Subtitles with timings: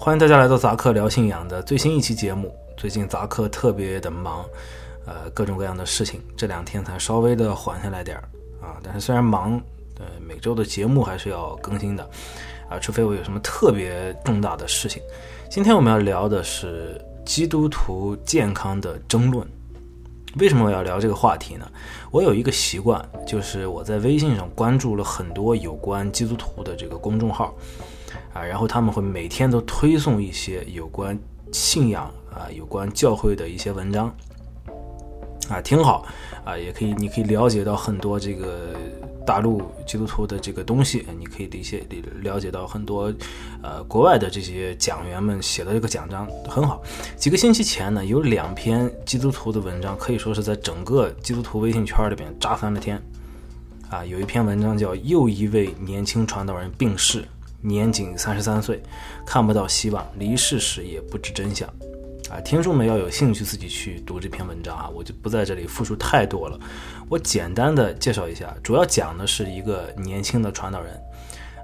[0.00, 2.54] 欢迎大家来到杂客聊信仰的最新一期节目。
[2.76, 4.44] 最近杂客特别的忙，
[5.04, 8.22] 呃，各种各样的事情，这两天才稍微的缓下来点儿
[8.62, 8.78] 啊。
[8.80, 9.60] 但是虽然忙，
[9.98, 12.08] 呃，每周的节目还是要更新的
[12.70, 15.02] 啊，除非我有什么特别重大的事情。
[15.50, 19.44] 今天我们要聊的是基督徒健康的争论。
[20.38, 21.68] 为什么我要聊这个话题呢？
[22.12, 27.52] 我有一个习惯，就是我在微信上关注了很多有关基督徒的这个公众号。
[28.32, 31.18] 啊，然后他们会每天都推送一些有关
[31.52, 34.14] 信仰啊、有关教会的一些文章，
[35.48, 36.06] 啊，挺好，
[36.44, 38.74] 啊，也可以，你可以了解到很多这个
[39.26, 41.84] 大陆基督徒的这个东西，你可以理解
[42.20, 43.12] 了解到很多，
[43.62, 46.80] 呃，国外的这些讲员们写的这个讲章很好。
[47.16, 53.02] 几个星期前呢，有两篇基督徒的文章，可以说是在整个基督徒微信圈里边炸翻了天，
[53.90, 57.22] 啊，有一篇文章叫《又一位年轻传道人病逝》。
[57.60, 58.80] 年仅三十三岁，
[59.26, 61.68] 看不到希望，离世时也不知真相，
[62.30, 66.58] 啊，听众们要有兴趣自己去读这篇文章啊，我就不在这里复述太多了，
[67.08, 70.94] 我简单的介绍一下，主要讲的是一个年轻的传道人，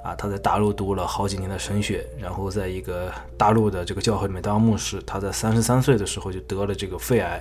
[0.03, 7.41] 啊，他在大陆读了好几年的神学，然后在一个大陆的这个教会里面当牧师，他在三十三岁的时候就得了这个肺癌，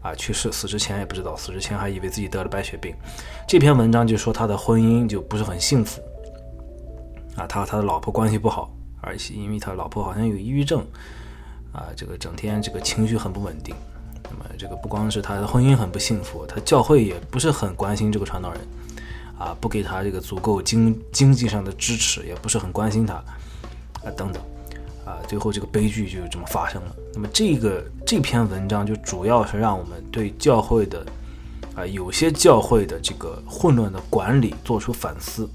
[0.00, 2.94] 啊，去世，死之前也不知道，死之前还以为自己得了白血病，
[3.46, 6.00] 这篇文章就说他的婚姻就不是很幸福。
[7.36, 10.84] 啊，他和他的老婆关系不好，而且因为他老婆好像有抑郁症，
[11.72, 13.74] 啊，这个整天这个情绪很不稳定。
[14.24, 18.60] 那么这个不光是他的婚姻很不幸福，他教会也不是很关心这个传道人，
[19.38, 24.42] 啊，不给他这个足够经经济上的支持，也不是很关心他，啊，等等，
[25.04, 26.96] 啊，最后这个悲剧就这么发生了。
[27.14, 31.04] 那么这个这篇文章就主要是让我们对教会的，
[31.74, 35.48] 啊，有些教会的这个混乱的管理做出反思，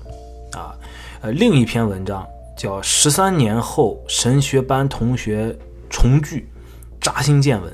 [0.54, 0.74] 啊。
[1.22, 5.58] 呃，另一篇文章叫《十三年后神学班同学
[5.90, 6.48] 重聚，
[7.02, 7.74] 扎心见闻》。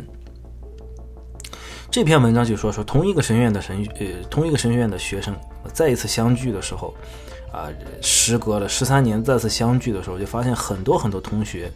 [1.92, 5.36] 这篇文章就说说同一个神学院的神呃，同一个神学院的学生
[5.74, 6.94] 再一次相聚的时候，
[7.52, 7.68] 啊，
[8.02, 11.70] 时隔了十三年再次相聚的时候，就发现很多很多同学，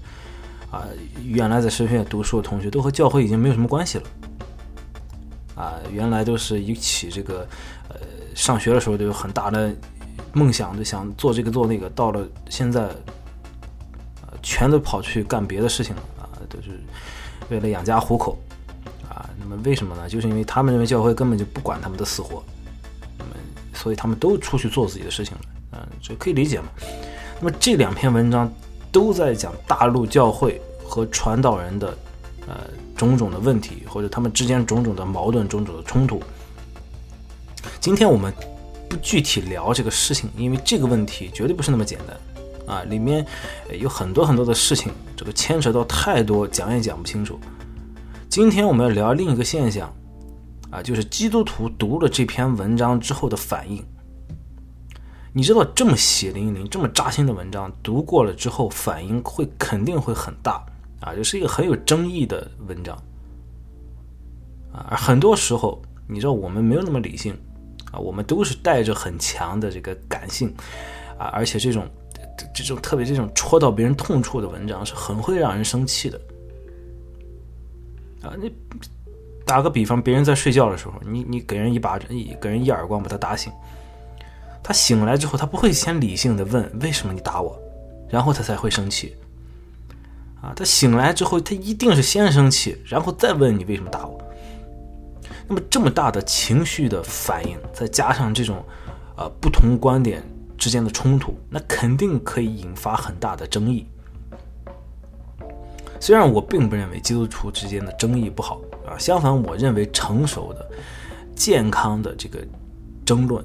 [0.72, 0.88] 啊，
[1.22, 4.03] 原来在神学院读书的同学都和教会已经没有什么关系了，
[5.56, 7.45] 啊，原来都是一起这个
[7.89, 7.97] 呃
[8.33, 9.75] 上学的时候都有很大的。
[10.33, 12.81] 梦想就想做这个做那个，到了现在，
[14.21, 16.79] 呃，全都跑去干别的事情了啊，都是
[17.49, 18.38] 为了养家糊口
[19.09, 19.27] 啊。
[19.39, 20.07] 那么为什么呢？
[20.07, 22.43] 就是因为他们认为教会根本就不管他们的死活，
[23.17, 23.31] 那么
[23.73, 25.41] 所以他们都出去做自己的事情了，
[25.73, 26.67] 嗯，这可以理解嘛。
[27.39, 28.51] 那么这两篇文章
[28.91, 31.97] 都在讲大陆教会和传道人的
[32.47, 32.55] 呃
[32.95, 36.21] 种种的问题，或者他们之间种种的矛盾、种种的冲突。
[37.79, 38.33] 今天我们。
[38.89, 42.83] 不具体聊这个事情，因为这个问题绝对不是那么简单啊！
[42.83, 43.25] 里面
[43.79, 47.39] 有很多很多的事情，这个牵扯到太多，讲也讲不清楚。
[48.29, 49.93] 今天我们要聊另一个现象
[50.69, 53.83] 啊，就是基督徒读了这篇文章之后的反应。
[55.33, 60.65] 你知道，这么血淋淋、这么扎心的文章，读过了之后反应会肯定会很大
[60.99, 62.97] 啊，就是一个很有争议的文章
[64.73, 64.95] 啊。
[64.95, 67.37] 很多时候，你知道，我们没有那么理性。
[67.91, 70.53] 啊，我们都是带着很强的这个感性，
[71.17, 71.87] 啊，而且这种
[72.53, 76.19] 这种特别这种戳到别人痛处的文章是很会让人生气的。
[78.21, 78.51] 啊，你
[79.45, 83.51] 打个比方，别人在睡觉的时候，你你给人一巴掌，一给人一耳光把他打醒，
[84.61, 87.57] 他醒来之后，他不会先理性的问为什么你打我，
[88.09, 89.15] 然后他才会生气。
[90.41, 94.21] 啊，他醒来之后，他一定是先生气，然后再问你为什么打我。
[95.47, 98.63] 那么这么大的情绪的反应，再加上这种，
[99.15, 100.21] 呃，不同观点
[100.57, 103.87] 之间的冲突，那肯定可以引发很大的争议。
[105.99, 110.69] 虽然我并不认为基督徒之间的争议不好啊，相反，我认为成熟的、
[111.35, 112.45] 健康的这个
[113.05, 113.43] 争论，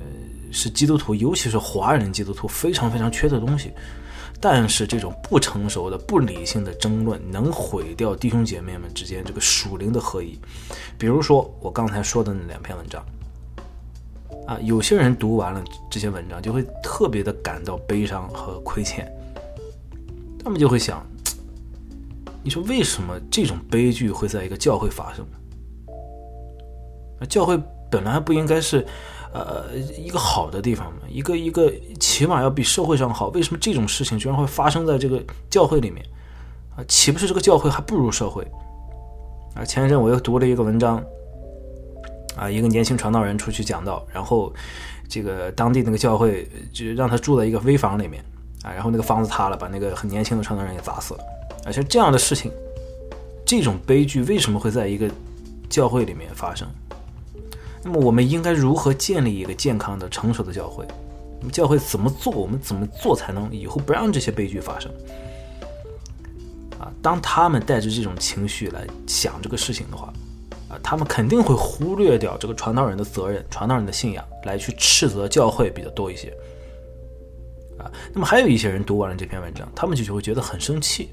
[0.00, 0.06] 呃，
[0.50, 3.72] 是基督徒，尤其是华人基督徒非常非常缺的东西。
[4.44, 10.36] 但是这种不成熟的、不理性的争论，能毁掉弟兄姐妹们之间这个属灵的合一。
[10.98, 13.06] 比如说我刚才说的那两篇文章，
[14.48, 19.08] 啊，有些人读完了这些文章，就会特别的感到悲伤和亏欠。
[20.42, 21.06] 他们就会想，
[22.42, 25.24] 你说为什么这种悲剧会在一个教会发生？
[27.28, 27.56] 教会
[27.88, 28.84] 本来不应该是。
[29.32, 29.64] 呃，
[29.98, 33.28] 一个好的地方嘛，一个一个起码要比社会上好。
[33.28, 36.04] 为什么这种事情居然会发生在这个教会里面？
[36.76, 38.46] 啊，岂不是这个教会还不如社会？
[39.54, 41.02] 啊，前一阵我又读了一个文章，
[42.36, 44.52] 啊，一个年轻传道人出去讲道，然后
[45.08, 48.22] 这个当地那个教会就让他住在一个危房里面，
[48.62, 51.20] 啊，然后那个房子塌了，把那个很年轻的传道人给砸死了，
[51.64, 52.50] 而且这样的事情，
[53.46, 55.10] 这种悲剧为什么会在一个
[55.68, 56.68] 教会里面发生？
[57.84, 60.86] 那么我们应该如何建立一个健康的、成熟的教会？
[61.40, 62.32] 那么教会怎么做？
[62.32, 64.92] 我们怎么做才能以后不让这些悲剧发生？
[66.78, 70.12] 啊，当他们带着这种情绪来想这个事情的话，
[70.68, 76.32] 啊，他们肯定会忽略掉这个传道人的责任、传道人的信仰，来去斥责教会比较多一些。
[77.78, 81.10] 啊，那么还有一些人读完了这篇文章，他们就就会觉得很生气。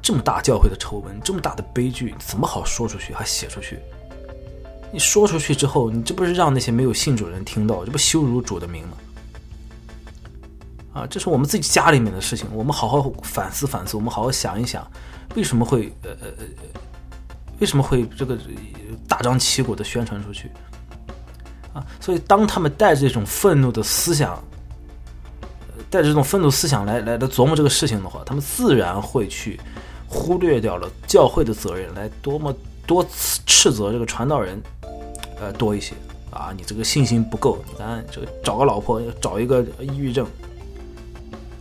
[0.00, 3.78] 这么大教会的丑闻，这么大的悲剧，怎么好说出去，还写出去？
[4.94, 8.96] 你说出去之后，你这不是让那些没有信主的人听到，这不羞辱主的名吗？
[10.92, 14.88] 啊，这是我们自己家里面的事情，我们好好反思反思，我们好好想一想，
[15.34, 16.44] 为什么会呃呃呃，
[17.58, 18.38] 为什么会这个
[19.08, 20.48] 大张旗鼓的宣传出去？
[21.72, 24.40] 啊，所以当他们带着这种愤怒的思想，
[25.90, 29.58] 带着这种愤怒思想来来来琢磨这个事情的话，他们自然会去
[30.06, 32.54] 忽略掉了教会的责任，来多么
[32.86, 34.62] 多次斥责这个传道人，
[35.40, 35.94] 呃，多一些
[36.30, 40.26] 啊，你这个信心不够，你看这个找个老婆，找一个抑郁症，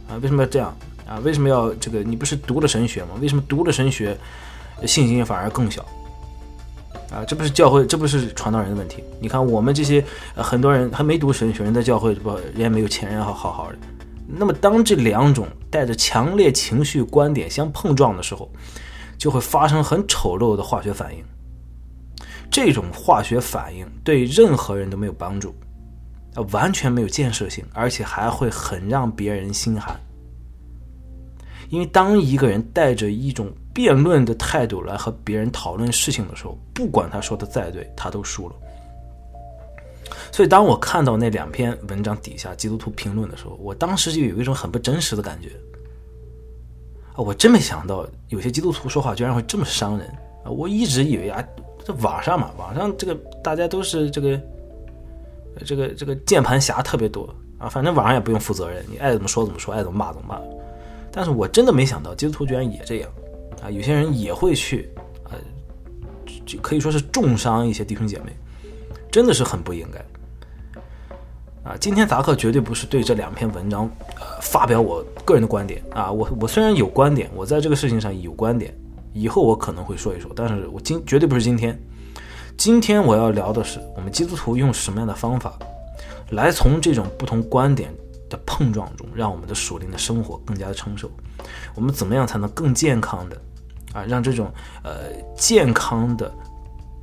[0.09, 0.75] 啊，为什么要这样
[1.07, 1.19] 啊？
[1.23, 2.03] 为什么要这个？
[2.03, 3.09] 你不是读了神学吗？
[3.21, 4.17] 为什么读了神学，
[4.85, 5.85] 信心反而更小？
[7.11, 9.03] 啊，这不是教会，这不是传道人的问题。
[9.19, 10.03] 你看，我们这些
[10.35, 13.77] 很多人还没读神学，人在教会不，人家没有钱，人好好好的。
[14.25, 18.49] 那么，当这两种带着强烈情绪观点相碰撞的时候，
[19.17, 21.23] 就会发生很丑陋的化学反应。
[22.53, 25.55] 这种化学反应对任何人都没有帮助，
[26.35, 29.99] 啊，完全没有建设性，而且还会很让别人心寒。
[31.69, 38.55] 因为当一个人带着一种辩论的态度来和别人讨论事情的时候，不管他说的再对，他都输了。
[40.31, 45.49] 所以，当我看到那两篇文章底下基督徒评论的时候，我当时就有一种很不真实的感觉。
[47.13, 50.07] 啊，我真没想到有些基督徒说话居然会这么伤人
[50.45, 50.51] 啊！
[50.51, 51.43] 我一直以为啊，
[51.83, 53.13] 这网上嘛，网上这个
[53.43, 54.39] 大家都是这个，
[55.65, 57.27] 这个这个键盘侠特别多
[57.57, 60.39] 啊，反正网上也不用负责任，你爱怎么说怎么说，爱怎么骂怎么骂。
[61.11, 63.09] 但是我真的没想到基督徒居然也这样。
[63.61, 64.89] 啊，有些人也会去，
[65.25, 65.37] 呃，
[66.45, 68.35] 就可以说是重伤一些弟兄姐妹，
[69.11, 69.99] 真的是很不应该。
[71.69, 76.11] 啊，今天杂课绝对不是对这两篇文章，呃，发表我个人的观点啊。
[76.11, 78.75] 我我虽然有观点，我在这个事情上有观点，
[79.13, 81.79] 以后我可能会说一说，但是我今绝对不是今天。
[82.55, 85.57] 今天我要聊的是，我们基督徒用什么样的方法，
[86.29, 87.91] 来从这种不同观点
[88.29, 91.09] 的碰撞中，让我们的属灵的生活更加的成熟。
[91.73, 93.41] 我们怎么样才能更健康的？
[93.93, 94.51] 啊，让这种
[94.83, 96.31] 呃健康的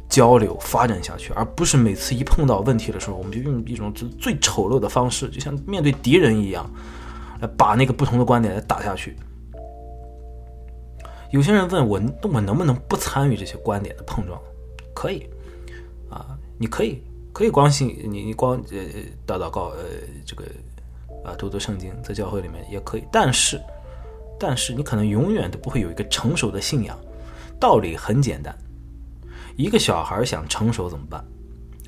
[0.09, 6.69] 交流发展下去，而不是每次一碰到问题的时候，我们就用一种最最丑陋的方式，就像面对敌人一样，
[7.41, 9.17] 来把那个不同的观点来打下去。
[11.31, 14.41] 有些人问我，我能不能不参与这些观点的碰撞？
[14.95, 15.27] 可以，
[16.09, 18.79] 啊，你可以，可以光信你，你光呃
[19.27, 19.85] 祷祷告，呃，
[20.27, 20.45] 这个
[21.25, 23.61] 啊读读圣经，在教会里面也可以，但是。
[24.43, 26.99] 但是你可能永远都不会有一个成熟的信仰。
[27.61, 28.57] 道理很简单，
[29.55, 31.23] 一个小孩想成熟怎么办？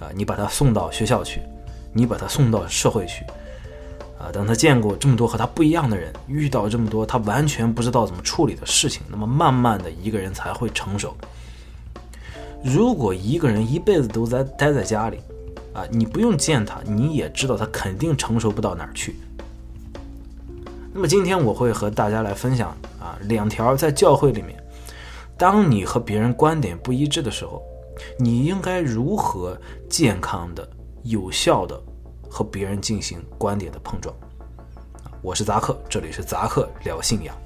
[0.01, 1.41] 啊，你把他送到学校去，
[1.95, 3.25] 你把他送到社会去，
[4.23, 11.13] 啊，当他见过这么多和他不一样的人，遇到这么多他完全不知道怎么处理的事情，那么慢慢的一个人才会成熟。
[12.65, 15.19] 如果一个人一辈子都在待在家里，
[15.75, 19.17] 啊，你不用见他，你也知道他肯定成熟不到哪儿去。
[20.95, 22.69] 那么今天我会和大家来分享
[23.01, 24.63] 啊两条在教会里面，
[25.37, 27.61] 当你和别人观点不一致的时候，
[28.19, 29.59] 你应该如何
[29.91, 30.69] 健康的、
[31.03, 31.83] 有效的
[32.33, 34.15] 和别人进行观点的碰撞。
[35.21, 37.37] 我是扎克，这里是扎克聊信仰。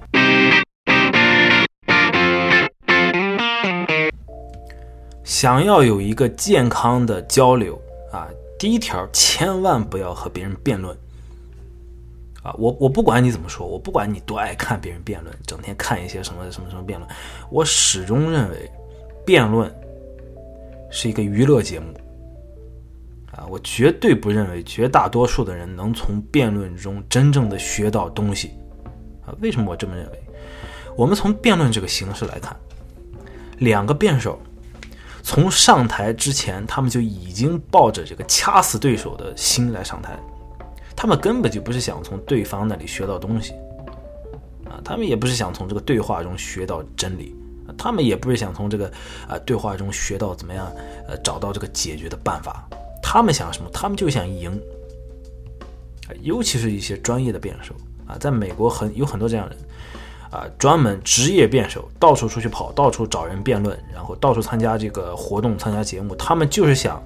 [5.24, 7.76] 想要有一个健康的交流
[8.12, 10.96] 啊，第一条千万不要和别人辩论。
[12.44, 17.10] 啊，我我不管你怎么说，我不管你多爱看别人辩论，整天看一些什么什么什么辩论，
[17.50, 18.70] 我始终认为，
[19.24, 19.68] 辩论
[20.92, 21.86] 是一个娱乐节目。
[23.36, 28.52] 啊，我绝对不认为绝大多数的人能从辩论中真正的学到东西。
[29.26, 30.22] 啊，为什么我这么认为？
[30.96, 32.56] 我们从辩论这个形式来看，
[33.58, 34.40] 两个辩手
[35.22, 40.18] 从上台之前，他们就已经抱着这个掐死对手的心来上台。
[40.96, 43.52] 他们根本就不是想从对方那里学到东西，
[44.64, 47.36] 啊，他们也不是想从这个对话中学到真理，
[47.76, 48.90] 他们也不是想从这个
[49.28, 50.72] 啊对话中学到怎么样，
[51.06, 52.66] 呃，找到这个解决的办法。
[53.08, 53.70] 他们想什么？
[53.72, 54.60] 他们就想赢，
[56.22, 57.72] 尤其是一些专业的辩手
[58.04, 59.64] 啊，在美国很有很多这样的人
[60.28, 67.00] 啊，专门职业辩手，到处出去跑，到处找人辩论，然后到处参加这个活动、参加节目，他们就是想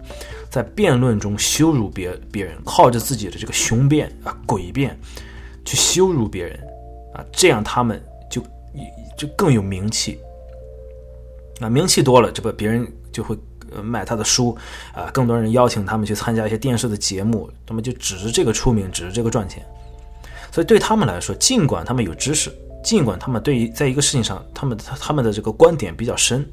[0.48, 4.98] 在辩论中羞辱别别人，靠着自己的这个雄辩啊、诡辩
[5.66, 6.58] 去羞辱别人
[7.12, 8.42] 啊，这样他们就
[9.18, 10.18] 就更有名气
[11.60, 13.36] 啊，名气多了，这不别人就会。
[13.74, 14.56] 呃，卖他的书，
[14.94, 19.64] 啊，更多人邀请他们去参加一些电视的节目，那么就指着这个出名，指着这个赚钱。
[20.52, 26.44] 所以对他们来说，尽管他们有知识，尽管他们对于在一个事情上，他们他们的这个观点比较深，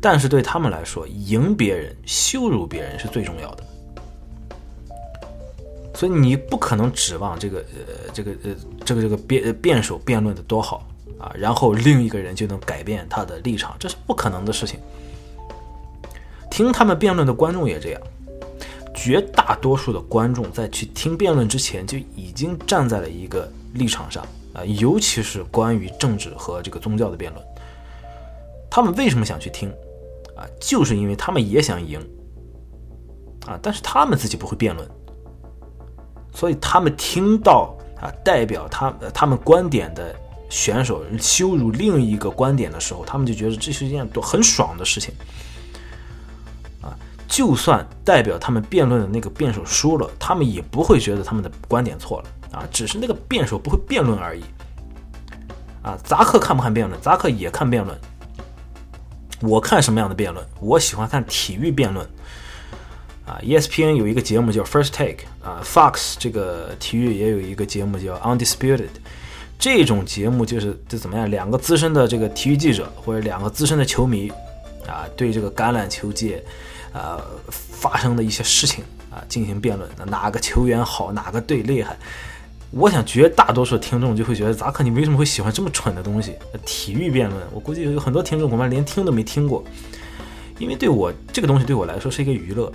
[0.00, 3.64] 但是对他们来说，赢别人、羞辱别人是最重要的。
[5.94, 8.50] 所以你不可能指望这个呃这个呃
[8.84, 10.86] 这个这个辩辩手辩论的多好
[11.18, 14.78] 啊，然后另一个人就能改变他的立场，这是不可能的事情。
[16.58, 18.02] 听他们辩论的观众也这样，
[18.92, 27.44] 绝大多数的观众在去听辩论之前就已经站在了一个立场上啊，尤其是关于政治和这个宗教的辩论，
[28.68, 29.68] 他们为什么想去听
[30.36, 30.42] 啊？
[30.60, 32.00] 就是因为他们也想赢
[33.46, 34.84] 啊，但是他们自己不会辩论，
[36.34, 40.12] 所以他们听到啊代表他他们观点的
[40.50, 45.14] 选手羞辱另一个观点的时候，他们就觉得这是一件多很爽的事情。
[47.38, 54.42] 就算代表他们辩论的那个辩手输了，他们也不会觉得他们的观点错了啊，只是那个辩手不会辩论而已。
[55.80, 57.00] 啊，扎克看不看辩论？
[57.00, 57.96] 扎克也看辩论。
[59.40, 60.44] 我看什么样的辩论？
[60.58, 62.04] 我喜欢看体育辩论。
[63.24, 68.88] 啊，ESPN 有一个节目叫 First Take，啊，Fox 这个体育也有一个节目叫 Undisputed。
[69.60, 71.30] 这种节目就是这怎么样？
[71.30, 74.28] 两个资深的这个体育记者或者两个资深的球迷，
[74.88, 76.44] 啊，对这个橄榄球界。
[76.92, 81.96] 呃，发生的一些事情啊，进行辩论，哪个球员好，哪个队厉害？
[82.70, 86.34] 我想绝大多数听众就会觉得，扎克，你为什么会喜欢这么蠢的东西？
[86.66, 89.64] 体育辩论，我估计有很多听众恐怕连听都没听过，
[90.58, 92.70] 因为对我这个东西对我来说是一个娱乐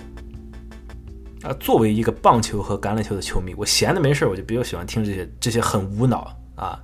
[1.42, 1.52] 啊。
[1.60, 6.76] 作为一个棒球和橄榄球的球迷，我闲的没事我就比较喜欢听这些这些很无脑啊，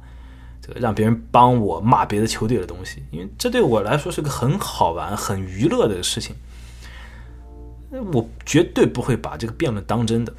[0.62, 6.36] 这个让别人帮我骂别的球队的东西，因为这对我来说是个很好玩、很娱乐的事情。
[7.90, 10.32] 我绝对不会把这个辩论当真的，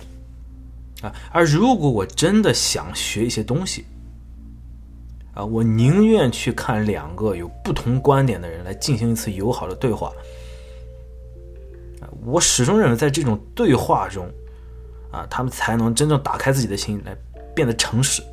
[1.01, 1.13] 啊！
[1.31, 3.86] 而如果我真的想学一些东西，
[5.34, 10.12] 啊，我宁愿去看两个有不同观点的人来进行一次友好的对话。
[12.24, 14.25] 我始终认为在这种对话中，
[15.12, 17.15] 啊，他们才能真正打开自己的心，来
[17.53, 18.24] 变得诚实，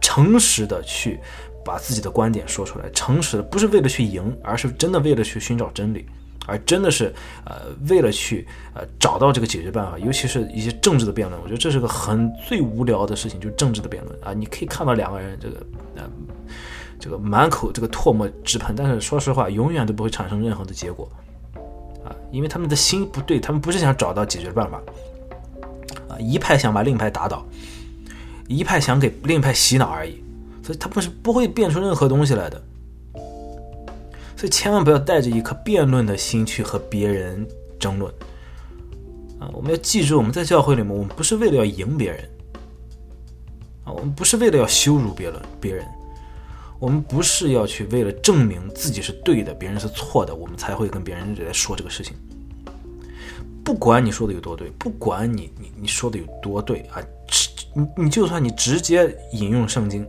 [0.00, 1.18] 诚实的去
[1.64, 6.06] 把自己的观点说出来，诚实的不是为了去赢，而是真的为了去寻找真理。
[6.46, 14.32] 而真的是，呃，为了去呃找到这个解决办法，尤其是一些政治的辩论，我觉得这是个很最无聊的事情，就是政治的辩论啊。
[14.32, 15.56] 你可以看到两个人这个
[15.96, 16.02] 呃
[16.98, 21.08] 这个满口这个唾沫直喷，但是说实话，永远都不会产生任何的结果
[22.04, 24.82] 啊，因为他们的心不对，他们不是想找到解决办法
[26.08, 27.46] 啊，一派想把另一派打倒，
[28.48, 30.22] 一派想给另一派洗脑而已，
[30.64, 32.60] 所以他不是不会变出任何东西来的。
[34.40, 37.46] 所以千万不要带着一颗辩论的心去和别人
[37.78, 38.10] 争论
[39.38, 39.50] 啊！
[39.52, 42.24] 我们要记住，我们在教会里面，我们不是为了要赢别人
[43.84, 45.86] 啊，我们不是为了要羞辱别人，别人，
[46.78, 52.16] 我们不是要去为了证明自己是对的，别人是错的，我们才会跟别人来说这个事情。
[53.62, 56.96] 不管你说的有多对，不管你你你说的有多对啊，
[57.74, 60.08] 你你就算你直接引用圣经，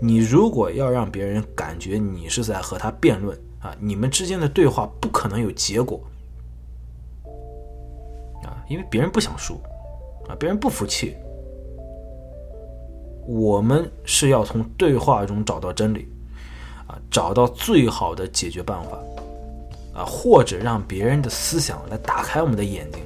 [0.00, 3.36] 你如果要让别人感觉你是在和他辩论。
[3.62, 6.00] 啊，你们之间的对话不可能有结果
[8.44, 9.54] 啊，因为别人不想输
[10.28, 11.14] 啊，别人不服气。
[13.24, 16.08] 我们是要从对话中找到真理
[16.88, 18.98] 啊，找到最好的解决办法
[19.94, 23.00] 啊，或者让别人的思想来打开我们的眼睛。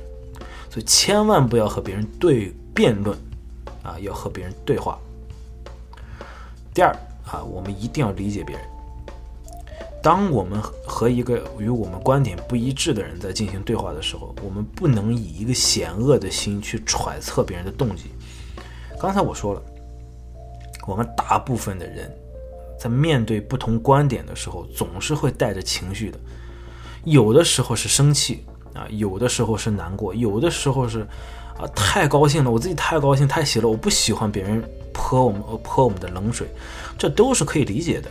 [0.71, 3.17] 所以千万不要和别人对辩论
[3.83, 4.99] 啊，要和别人对话。
[6.73, 6.91] 第二
[7.27, 8.65] 啊，我们一定要理解别人。
[10.07, 18.05] 当我们和一个与我们观点不一致的人在进行对话的时候，我们不能以一个险恶的心去揣测别人的动机。
[19.01, 19.61] 刚才我说了，
[20.87, 22.09] 我们大部分的人
[22.79, 26.21] 在面对不同观点的时候，总是会带着情绪的。
[27.03, 28.45] 有的时候是生气
[28.75, 31.01] 啊，有的时候是难过，有的时候是
[31.59, 36.47] 啊太高兴了，我自己太高兴太喜了，我不喜欢别人泼我们泼我们的冷水，
[36.97, 38.09] 这都是可以理解的。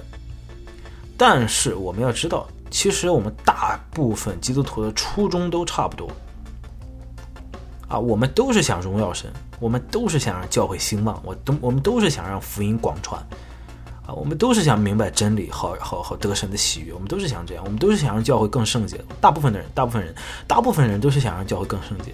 [1.17, 6.09] 但是我们要知道，其实我们大部分基督徒的初衷都差不多，
[7.87, 13.21] 啊，我们都是想荣耀神，我们都是想让教会兴旺，我都我们都是想让福音广传，
[14.05, 18.99] 啊，我们都是想明白真理，好好好得神的喜悦，我们都是想这样，我们都是想让教会更圣洁。
[19.21, 20.13] 大部分的人，大部分人，
[20.47, 22.13] 大部分人都是想让教会更圣洁。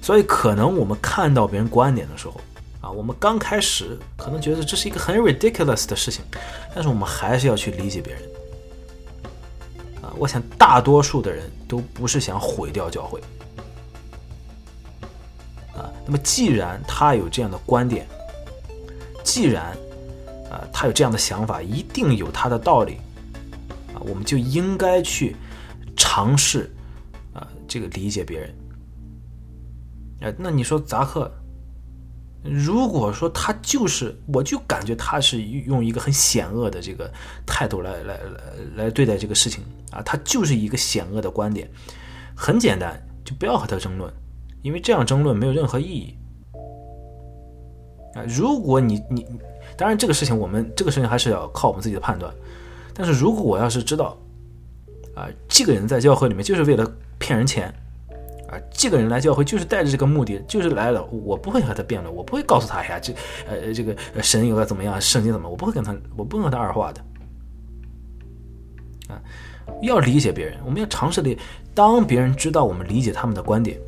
[0.00, 2.40] 所以，可能我们看到别人观点的时候，
[2.80, 6.24] 啊，我们刚开始可能觉得这是一个很 ridiculous 的事情，
[6.74, 8.22] 但是我们还是要去理解别人。
[10.02, 13.20] 啊，我想大多数的人都不是想毁掉教会。
[15.74, 18.06] 啊，那么既然他有这样的观点，
[19.24, 19.76] 既然
[20.50, 22.98] 啊他有这样的想法，一定有他的道理，
[23.92, 25.36] 啊，我们就应该去
[25.96, 26.70] 尝试
[27.34, 28.54] 啊这个理解别人。
[30.20, 31.30] 哎，那你说扎克，
[32.44, 37.10] 如果说他就是，我就感觉他是用一个很险恶的这个
[37.44, 38.40] 态度来来来
[38.76, 41.68] 来对待这个事情啊，他就是一个险恶的观点，
[42.36, 44.12] 很简单，就不要和他争论。
[44.62, 46.16] 因为这样争论没有任何意义
[48.14, 48.24] 啊！
[48.26, 49.24] 如果你你，
[49.76, 52.32] 当然这个事情我们这个事情还是要靠我们自己的判断。
[52.92, 54.18] 但是如果我要是知道
[55.14, 57.72] 啊，这个人在教会里面就是为了骗人钱
[58.48, 63.12] 啊，这个人来教会就是带着这个目的，就是来了，我不会和他辩论，我不会告诉他呀，这
[63.48, 67.00] 呃这个神有个怎么样，圣经怎么，我不会跟他，我不会和他二话的
[69.08, 69.20] 啊！
[69.82, 71.36] 要理解别人，我们要尝试的，
[71.74, 73.78] 当别人知道我们理解他们的观点。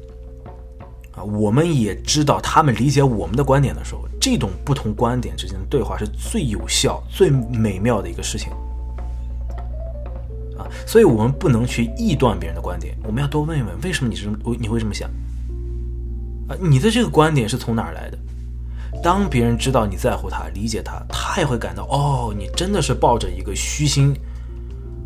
[1.13, 8.53] 啊，我们也知道他们理解我们的观点的时候，这种不同观点之间的对话是最有效、最美妙的一个事情。
[10.87, 15.09] 所以我们不能去臆断别人的观点，我们要多问一问，为什么你这么你会这么想？
[16.49, 18.19] 啊，你的这个观点是从哪儿来的？
[19.03, 24.13] 当别人知道你在乎他、理解他，他也会感到哦，你真的是抱着一个虚心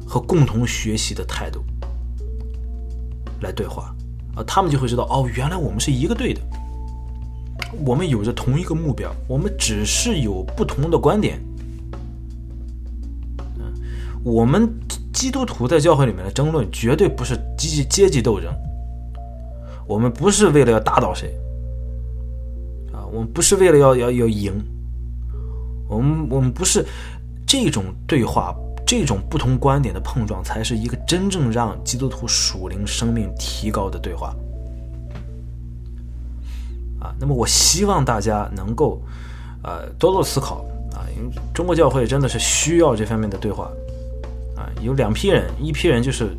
[0.06, 1.62] 和共同学习的态度
[3.42, 3.94] 来对话。
[4.35, 6.40] 啊，他们就会知道哦，原来我们是一个队的，
[7.85, 11.38] 我们有着同一个目标，我们只是有不同的观点。
[13.59, 13.73] 嗯，
[14.25, 14.68] 我们
[15.24, 18.52] 基督徒在教会里面的争论绝对不是阶级阶级斗争，
[19.87, 21.34] 我们不是为了要打倒谁，
[22.92, 24.52] 啊，我们不是为了要要要赢，
[25.88, 26.84] 我们我们不是
[27.46, 28.54] 这种对话。
[28.87, 34.37] 这种不同观点的碰撞，才是一个真正让基督徒属灵生命提高的对话。
[37.00, 39.00] 啊，那么我希望大家能够，
[39.62, 43.72] 呃，多多思考啊，因为中国教会真的是需要这方面的对话。
[44.81, 46.37] 有两批人，一批人就是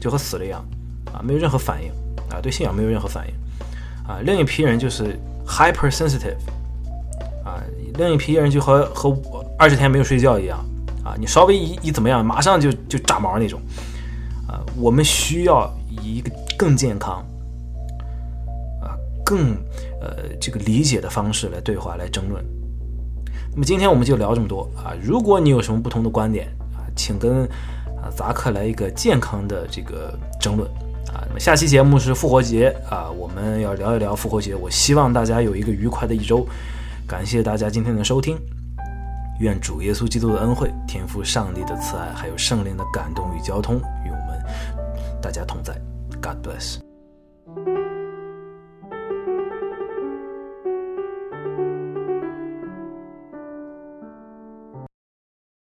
[0.00, 0.64] 就和死了一样，
[1.12, 1.90] 啊，没有任何反应，
[2.30, 3.34] 啊，对信仰没有任何反应，
[4.08, 6.36] 啊，另一批人就是 hypersensitive，
[7.44, 7.62] 啊，
[7.94, 9.16] 另一批人就和和
[9.58, 10.64] 二十天没有睡觉一样。
[11.04, 13.58] 啊，你稍微一一怎么样，马上就就炸毛那种，
[14.46, 17.24] 啊，我们需要以一个更健康，
[18.82, 18.92] 啊，
[19.24, 19.54] 更
[20.02, 22.44] 呃这个理解的方式来对话来争论。
[23.52, 26.48] 那么今天我们就聊这么多啊，如果你有什么不同的观点，
[26.98, 27.44] 请跟
[28.02, 30.68] 啊杂客来一个健康的这个争论
[31.06, 31.24] 啊。
[31.28, 34.54] 那么下期节目是复活节啊，我们要聊一聊复活节。
[34.54, 36.46] 我希望大家有一个愉快的一周，
[37.06, 38.36] 感谢大家今天的收听。
[39.40, 44.42] 愿主耶稣基督的恩惠、天赋上帝的慈爱，还有圣灵的感动与交通，与我们
[45.22, 45.72] 大家同在。
[46.20, 46.87] God bless。